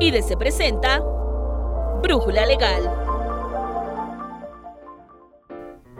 [0.00, 1.00] y de Se Presenta
[2.02, 2.90] Brújula Legal.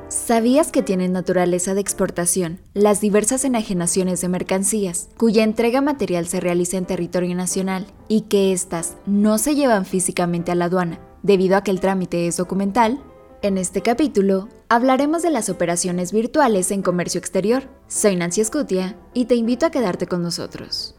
[0.08, 6.40] ¿Sabías que tienen naturaleza de exportación las diversas enajenaciones de mercancías, cuya entrega material se
[6.40, 11.56] realiza en territorio nacional y que éstas no se llevan físicamente a la aduana, debido
[11.56, 13.00] a que el trámite es documental?
[13.42, 17.64] En este capítulo hablaremos de las operaciones virtuales en comercio exterior.
[17.86, 20.96] Soy Nancy Escutia y te invito a quedarte con nosotros.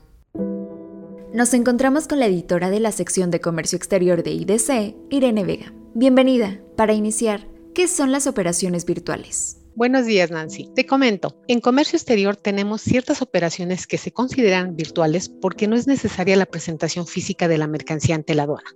[1.34, 5.74] Nos encontramos con la editora de la sección de Comercio Exterior de IDC, Irene Vega.
[5.94, 6.62] Bienvenida.
[6.76, 9.62] Para iniciar, ¿qué son las operaciones virtuales?
[9.74, 10.70] Buenos días, Nancy.
[10.76, 15.88] Te comento, en comercio exterior tenemos ciertas operaciones que se consideran virtuales porque no es
[15.88, 18.76] necesaria la presentación física de la mercancía ante la aduana.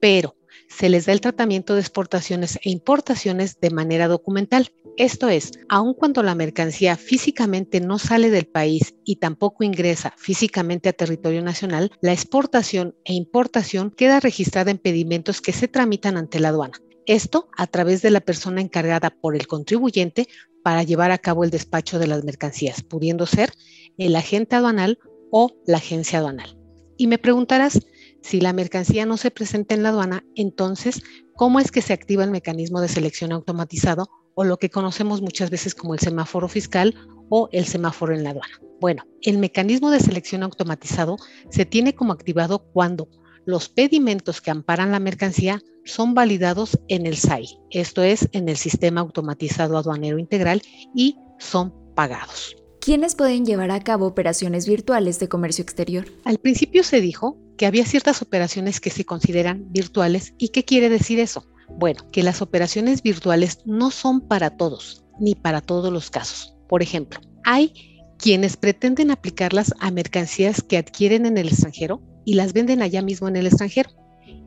[0.00, 0.34] Pero
[0.68, 4.72] se les da el tratamiento de exportaciones e importaciones de manera documental.
[4.96, 10.88] Esto es, aun cuando la mercancía físicamente no sale del país y tampoco ingresa físicamente
[10.88, 16.40] a territorio nacional, la exportación e importación queda registrada en pedimentos que se tramitan ante
[16.40, 16.80] la aduana.
[17.04, 20.26] Esto a través de la persona encargada por el contribuyente
[20.64, 23.52] para llevar a cabo el despacho de las mercancías, pudiendo ser
[23.98, 24.98] el agente aduanal
[25.30, 26.58] o la agencia aduanal.
[26.96, 27.86] Y me preguntarás,
[28.26, 31.00] si la mercancía no se presenta en la aduana, entonces,
[31.36, 35.48] ¿cómo es que se activa el mecanismo de selección automatizado o lo que conocemos muchas
[35.48, 36.96] veces como el semáforo fiscal
[37.28, 38.60] o el semáforo en la aduana?
[38.80, 41.18] Bueno, el mecanismo de selección automatizado
[41.50, 43.08] se tiene como activado cuando
[43.44, 48.56] los pedimentos que amparan la mercancía son validados en el SAI, esto es, en el
[48.56, 50.62] Sistema Automatizado Aduanero Integral,
[50.96, 52.56] y son pagados.
[52.80, 56.06] ¿Quiénes pueden llevar a cabo operaciones virtuales de comercio exterior?
[56.24, 60.34] Al principio se dijo que había ciertas operaciones que se consideran virtuales.
[60.38, 61.46] ¿Y qué quiere decir eso?
[61.68, 66.54] Bueno, que las operaciones virtuales no son para todos, ni para todos los casos.
[66.68, 67.72] Por ejemplo, hay
[68.18, 73.28] quienes pretenden aplicarlas a mercancías que adquieren en el extranjero y las venden allá mismo
[73.28, 73.90] en el extranjero.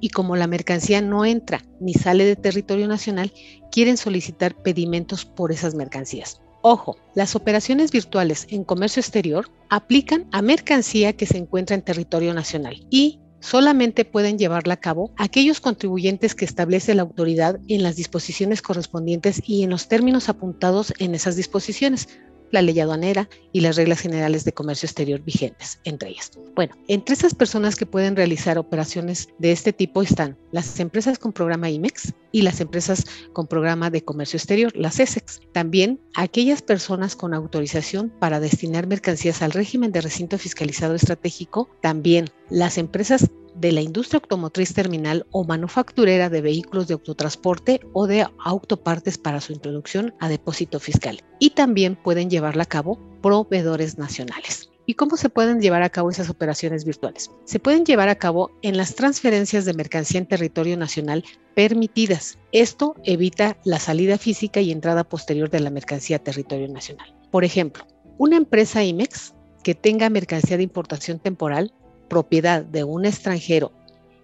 [0.01, 3.33] Y como la mercancía no entra ni sale de territorio nacional,
[3.71, 6.41] quieren solicitar pedimentos por esas mercancías.
[6.61, 12.33] Ojo, las operaciones virtuales en comercio exterior aplican a mercancía que se encuentra en territorio
[12.33, 17.95] nacional y solamente pueden llevarla a cabo aquellos contribuyentes que establece la autoridad en las
[17.95, 22.09] disposiciones correspondientes y en los términos apuntados en esas disposiciones,
[22.51, 26.31] la ley aduanera y las reglas generales de comercio exterior vigentes, entre ellas.
[26.55, 31.33] Bueno, entre esas personas que pueden realizar operaciones de este tipo están las empresas con
[31.33, 35.41] programa IMEX y las empresas con programa de comercio exterior, las ESEX.
[35.51, 42.29] También aquellas personas con autorización para destinar mercancías al régimen de recinto fiscalizado estratégico, también
[42.49, 48.25] las empresas de la industria automotriz terminal o manufacturera de vehículos de autotransporte o de
[48.43, 51.21] autopartes para su introducción a depósito fiscal.
[51.39, 54.69] Y también pueden llevarla a cabo proveedores nacionales.
[54.85, 57.29] ¿Y cómo se pueden llevar a cabo esas operaciones virtuales?
[57.45, 62.39] Se pueden llevar a cabo en las transferencias de mercancía en territorio nacional permitidas.
[62.51, 67.13] Esto evita la salida física y entrada posterior de la mercancía a territorio nacional.
[67.29, 67.85] Por ejemplo,
[68.17, 71.71] una empresa IMEX que tenga mercancía de importación temporal
[72.09, 73.71] propiedad de un extranjero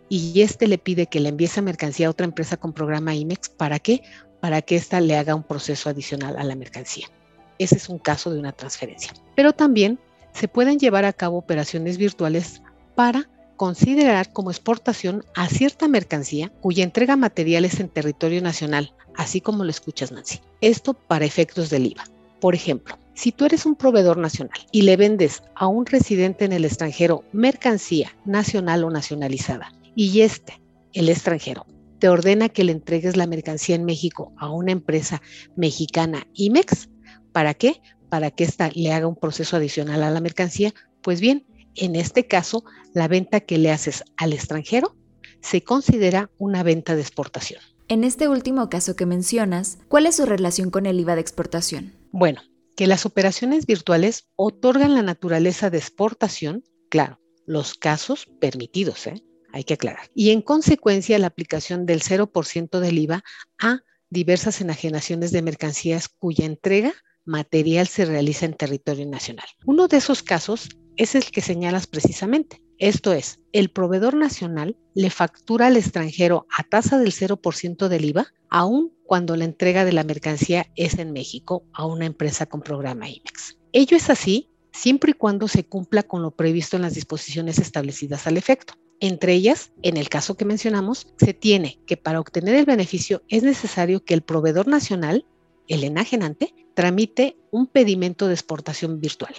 [0.10, 3.50] y éste le pide que le envíe esa mercancía a otra empresa con programa IMEX,
[3.50, 4.04] ¿para qué?
[4.40, 7.08] Para que ésta le haga un proceso adicional a la mercancía.
[7.58, 9.14] Ese es un caso de una transferencia.
[9.36, 9.98] Pero también
[10.34, 12.62] se pueden llevar a cabo operaciones virtuales
[12.94, 19.40] para considerar como exportación a cierta mercancía cuya entrega material es en territorio nacional, así
[19.42, 20.42] como lo escuchas Nancy.
[20.62, 22.04] Esto para efectos del IVA.
[22.42, 26.52] Por ejemplo, si tú eres un proveedor nacional y le vendes a un residente en
[26.52, 30.62] el extranjero mercancía nacional o nacionalizada y este,
[30.94, 31.66] el extranjero,
[32.00, 35.22] te ordena que le entregues la mercancía en México a una empresa
[35.56, 36.90] mexicana IMEX,
[37.32, 37.82] ¿para qué?
[38.10, 40.74] Para que ésta le haga un proceso adicional a la mercancía.
[41.02, 41.46] Pues bien,
[41.76, 44.96] en este caso, la venta que le haces al extranjero
[45.42, 47.62] se considera una venta de exportación.
[47.88, 51.94] En este último caso que mencionas, ¿cuál es su relación con el IVA de exportación?
[52.12, 52.42] Bueno,
[52.76, 59.24] que las operaciones virtuales otorgan la naturaleza de exportación, claro, los casos permitidos, ¿eh?
[59.54, 63.24] hay que aclarar, y en consecuencia la aplicación del 0% del IVA
[63.60, 63.80] a
[64.10, 66.94] diversas enajenaciones de mercancías cuya entrega
[67.24, 69.48] material se realiza en territorio nacional.
[69.66, 72.62] Uno de esos casos es el que señalas precisamente.
[72.78, 78.28] Esto es, el proveedor nacional le factura al extranjero a tasa del 0% del IVA,
[78.50, 83.08] aún cuando la entrega de la mercancía es en México a una empresa con programa
[83.08, 83.58] IMEX.
[83.72, 88.28] Ello es así siempre y cuando se cumpla con lo previsto en las disposiciones establecidas
[88.28, 88.74] al efecto.
[89.00, 93.44] Entre ellas, en el caso que mencionamos, se tiene que para obtener el beneficio es
[93.44, 95.26] necesario que el proveedor nacional,
[95.68, 99.34] el enajenante, tramite un pedimento de exportación virtual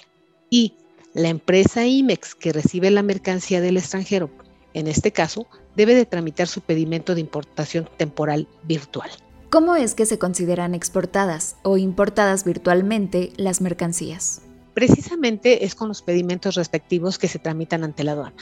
[0.51, 0.75] y
[1.17, 4.31] la empresa IMEX que recibe la mercancía del extranjero
[4.77, 9.09] en este caso, debe de tramitar su pedimento de importación temporal virtual.
[9.49, 14.43] ¿Cómo es que se consideran exportadas o importadas virtualmente las mercancías?
[14.75, 18.37] Precisamente es con los pedimentos respectivos que se tramitan ante la aduana.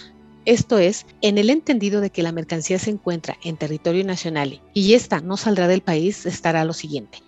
[0.44, 4.94] Esto es, en el entendido de que la mercancía se encuentra en territorio nacional y
[4.94, 7.18] ésta no saldrá del país, estará lo siguiente.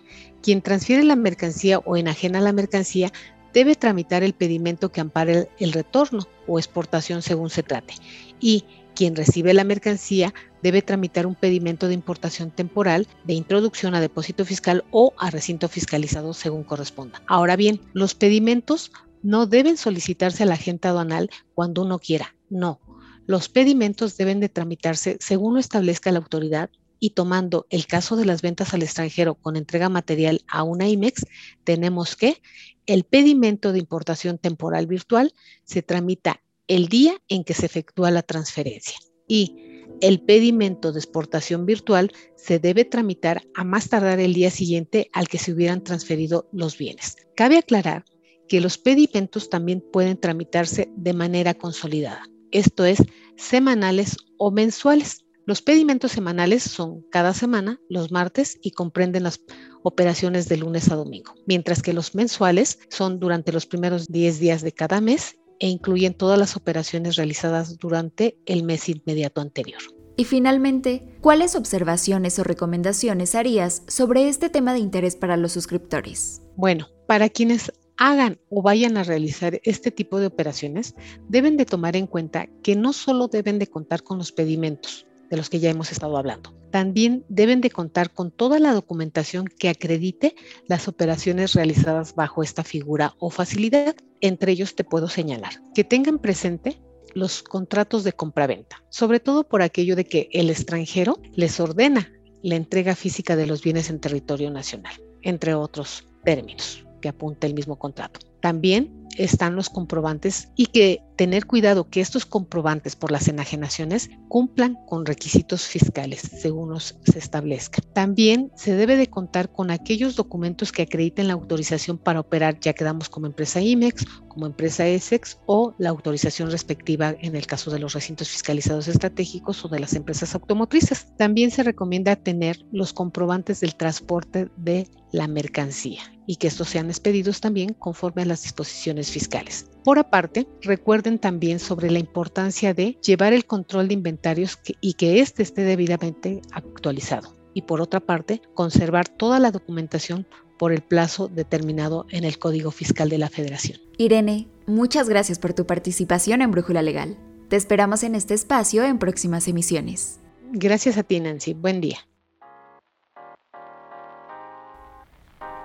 [0.43, 3.13] Quien transfiere la mercancía o enajena la mercancía
[3.57, 7.95] debe tramitar el pedimento que ampare el retorno o exportación según se trate.
[8.39, 10.31] Y quien recibe la mercancía
[10.61, 15.69] debe tramitar un pedimento de importación temporal de introducción a depósito fiscal o a recinto
[15.69, 17.23] fiscalizado según corresponda.
[17.25, 18.91] Ahora bien, los pedimentos
[19.23, 22.79] no deben solicitarse a la agente aduanal cuando uno quiera, no.
[23.25, 26.69] Los pedimentos deben de tramitarse según lo establezca la autoridad
[26.99, 31.25] y tomando el caso de las ventas al extranjero con entrega material a una IMEX,
[31.63, 32.41] tenemos que
[32.85, 35.33] el pedimento de importación temporal virtual
[35.63, 38.97] se tramita el día en que se efectúa la transferencia
[39.27, 39.67] y
[40.01, 45.27] el pedimento de exportación virtual se debe tramitar a más tardar el día siguiente al
[45.27, 47.15] que se hubieran transferido los bienes.
[47.35, 48.05] Cabe aclarar
[48.47, 53.03] que los pedimentos también pueden tramitarse de manera consolidada, esto es,
[53.35, 55.25] semanales o mensuales.
[55.47, 59.39] Los pedimentos semanales son cada semana, los martes, y comprenden las
[59.81, 64.61] operaciones de lunes a domingo, mientras que los mensuales son durante los primeros 10 días
[64.61, 69.79] de cada mes e incluyen todas las operaciones realizadas durante el mes inmediato anterior.
[70.17, 76.41] Y finalmente, ¿cuáles observaciones o recomendaciones harías sobre este tema de interés para los suscriptores?
[76.57, 80.93] Bueno, para quienes hagan o vayan a realizar este tipo de operaciones,
[81.29, 85.37] deben de tomar en cuenta que no solo deben de contar con los pedimentos, de
[85.37, 86.53] los que ya hemos estado hablando.
[86.71, 90.35] También deben de contar con toda la documentación que acredite
[90.67, 93.95] las operaciones realizadas bajo esta figura o facilidad.
[94.21, 96.81] Entre ellos te puedo señalar que tengan presente
[97.13, 102.11] los contratos de compraventa, sobre todo por aquello de que el extranjero les ordena
[102.43, 107.53] la entrega física de los bienes en territorio nacional, entre otros términos que apunta el
[107.53, 108.19] mismo contrato.
[108.41, 114.77] También están los comprobantes y que tener cuidado que estos comprobantes por las enajenaciones cumplan
[114.85, 117.81] con requisitos fiscales según los se establezca.
[117.93, 122.73] También se debe de contar con aquellos documentos que acrediten la autorización para operar, ya
[122.73, 127.79] quedamos como empresa IMEX, como empresa ESEX o la autorización respectiva en el caso de
[127.79, 131.07] los recintos fiscalizados estratégicos o de las empresas automotrices.
[131.17, 136.89] También se recomienda tener los comprobantes del transporte de la mercancía y que estos sean
[136.89, 139.67] expedidos también conforme a las disposiciones fiscales.
[139.83, 145.21] Por aparte, recuerden también sobre la importancia de llevar el control de inventarios y que
[145.21, 147.33] éste esté debidamente actualizado.
[147.53, 150.27] Y por otra parte, conservar toda la documentación
[150.57, 153.79] por el plazo determinado en el Código Fiscal de la Federación.
[153.97, 157.17] Irene, muchas gracias por tu participación en Brújula Legal.
[157.47, 160.19] Te esperamos en este espacio en próximas emisiones.
[160.51, 161.53] Gracias a ti, Nancy.
[161.53, 162.06] Buen día.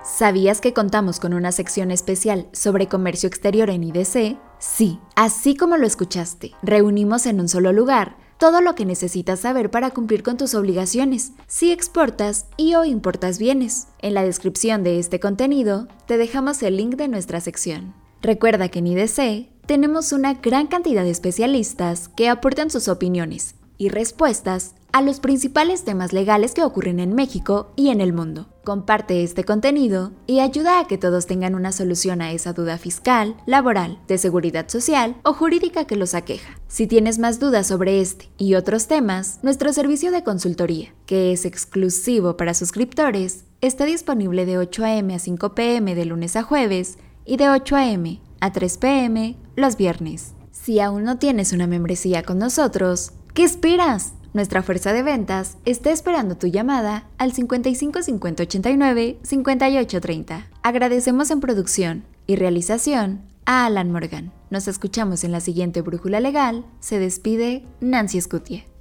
[0.03, 4.37] ¿Sabías que contamos con una sección especial sobre comercio exterior en IDC?
[4.59, 9.71] Sí, así como lo escuchaste, reunimos en un solo lugar todo lo que necesitas saber
[9.71, 13.87] para cumplir con tus obligaciones si exportas y o importas bienes.
[13.99, 17.93] En la descripción de este contenido te dejamos el link de nuestra sección.
[18.21, 23.87] Recuerda que en IDC tenemos una gran cantidad de especialistas que aportan sus opiniones y
[23.87, 28.47] respuestas a los principales temas legales que ocurren en México y en el mundo.
[28.63, 33.35] Comparte este contenido y ayuda a que todos tengan una solución a esa duda fiscal,
[33.47, 36.59] laboral, de seguridad social o jurídica que los aqueja.
[36.67, 41.45] Si tienes más dudas sobre este y otros temas, nuestro servicio de consultoría, que es
[41.45, 45.15] exclusivo para suscriptores, está disponible de 8 a.m.
[45.15, 45.95] a 5 p.m.
[45.95, 48.21] de lunes a jueves y de 8 a.m.
[48.41, 49.37] a 3 p.m.
[49.55, 50.35] los viernes.
[50.51, 54.13] Si aún no tienes una membresía con nosotros, ¿qué esperas?
[54.33, 60.47] Nuestra fuerza de ventas está esperando tu llamada al 55 50 89 58 30.
[60.63, 64.31] Agradecemos en producción y realización a Alan Morgan.
[64.49, 66.65] Nos escuchamos en la siguiente Brújula Legal.
[66.79, 68.72] Se despide Nancy Scutie.